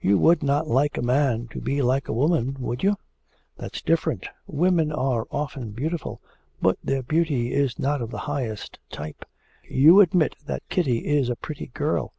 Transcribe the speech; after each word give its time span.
You 0.00 0.18
would 0.18 0.42
not 0.42 0.66
like 0.66 0.98
a 0.98 1.00
man 1.00 1.46
to 1.52 1.60
be 1.60 1.80
like 1.80 2.08
a 2.08 2.12
woman, 2.12 2.56
would 2.58 2.82
you?' 2.82 2.96
'That's 3.56 3.82
different. 3.82 4.26
Women 4.48 4.90
are 4.90 5.28
often 5.30 5.70
beautiful, 5.70 6.20
but 6.60 6.76
their 6.82 7.04
beauty 7.04 7.52
is 7.54 7.78
not 7.78 8.02
of 8.02 8.10
the 8.10 8.18
highest 8.26 8.80
type. 8.90 9.24
You 9.62 10.00
admit 10.00 10.34
that 10.46 10.68
Kitty 10.70 11.06
is 11.06 11.28
a 11.28 11.36
pretty 11.36 11.68
girl. 11.68 12.12